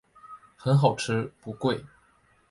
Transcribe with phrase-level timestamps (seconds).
[0.55, 1.85] 很好吃不贵